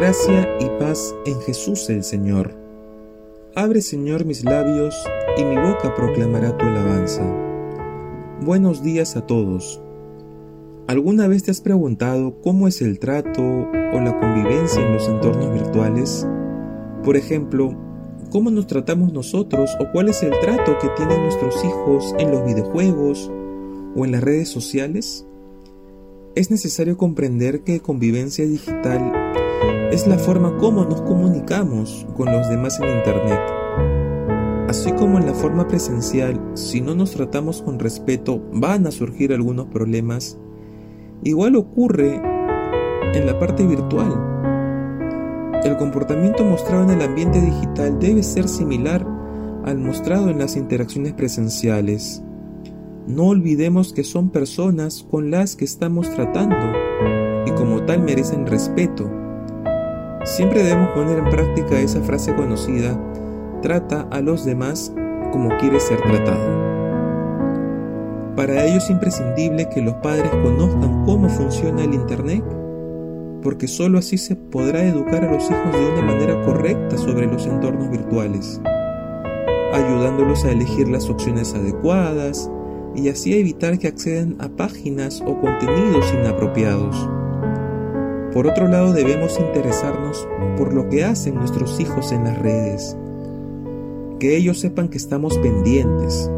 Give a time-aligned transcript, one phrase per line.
[0.00, 2.54] Gracia y paz en Jesús el Señor.
[3.56, 4.94] Abre Señor mis labios
[5.36, 7.24] y mi boca proclamará tu alabanza.
[8.40, 9.82] Buenos días a todos.
[10.86, 15.52] ¿Alguna vez te has preguntado cómo es el trato o la convivencia en los entornos
[15.52, 16.24] virtuales?
[17.02, 17.76] Por ejemplo,
[18.30, 22.46] ¿cómo nos tratamos nosotros o cuál es el trato que tienen nuestros hijos en los
[22.46, 23.32] videojuegos
[23.96, 25.26] o en las redes sociales?
[26.36, 29.47] Es necesario comprender que convivencia digital
[29.90, 33.40] es la forma como nos comunicamos con los demás en Internet.
[34.68, 39.32] Así como en la forma presencial, si no nos tratamos con respeto, van a surgir
[39.32, 40.36] algunos problemas.
[41.24, 42.20] Igual ocurre
[43.14, 44.12] en la parte virtual.
[45.64, 49.06] El comportamiento mostrado en el ambiente digital debe ser similar
[49.64, 52.22] al mostrado en las interacciones presenciales.
[53.06, 56.56] No olvidemos que son personas con las que estamos tratando
[57.46, 59.17] y como tal merecen respeto.
[60.24, 62.98] Siempre debemos poner en práctica esa frase conocida,
[63.62, 64.92] trata a los demás
[65.32, 66.68] como quieres ser tratado.
[68.36, 72.44] Para ello es imprescindible que los padres conozcan cómo funciona el Internet,
[73.42, 77.46] porque sólo así se podrá educar a los hijos de una manera correcta sobre los
[77.46, 78.60] entornos virtuales,
[79.72, 82.50] ayudándolos a elegir las opciones adecuadas
[82.94, 87.17] y así evitar que accedan a páginas o contenidos inapropiados.
[88.32, 92.96] Por otro lado, debemos interesarnos por lo que hacen nuestros hijos en las redes.
[94.20, 96.30] Que ellos sepan que estamos pendientes,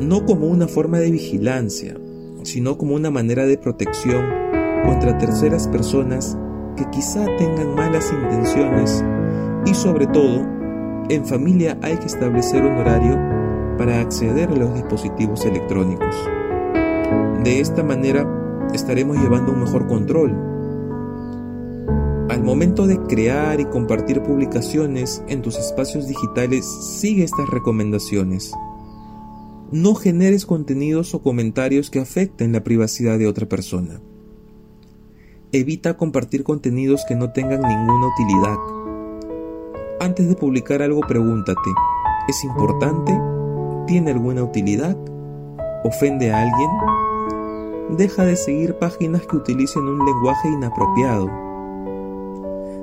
[0.00, 1.96] no como una forma de vigilancia,
[2.42, 4.24] sino como una manera de protección
[4.84, 6.36] contra terceras personas
[6.76, 9.04] que quizá tengan malas intenciones
[9.64, 10.46] y sobre todo,
[11.08, 13.16] en familia hay que establecer un horario
[13.78, 16.14] para acceder a los dispositivos electrónicos.
[17.42, 18.26] De esta manera
[18.74, 20.57] estaremos llevando un mejor control
[22.38, 28.52] al momento de crear y compartir publicaciones en tus espacios digitales, sigue estas recomendaciones.
[29.72, 34.00] No generes contenidos o comentarios que afecten la privacidad de otra persona.
[35.50, 38.56] Evita compartir contenidos que no tengan ninguna utilidad.
[39.98, 41.70] Antes de publicar algo pregúntate,
[42.28, 43.18] ¿es importante?
[43.88, 44.96] ¿Tiene alguna utilidad?
[45.82, 46.70] ¿Ofende a alguien?
[47.98, 51.47] Deja de seguir páginas que utilicen un lenguaje inapropiado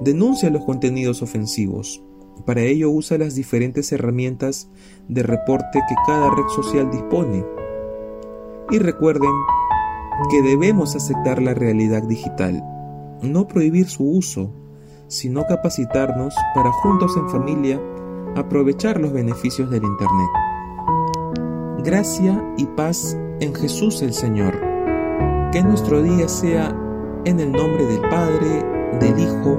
[0.00, 2.02] Denuncia los contenidos ofensivos.
[2.46, 4.70] Para ello usa las diferentes herramientas
[5.08, 7.44] de reporte que cada red social dispone.
[8.70, 9.32] Y recuerden
[10.30, 12.62] que debemos aceptar la realidad digital,
[13.22, 14.52] no prohibir su uso,
[15.08, 17.80] sino capacitarnos para juntos en familia
[18.36, 20.30] aprovechar los beneficios del Internet.
[21.84, 24.60] Gracia y paz en Jesús el Señor.
[25.50, 26.76] Que nuestro día sea
[27.24, 28.64] en el nombre del Padre,
[29.00, 29.58] del Hijo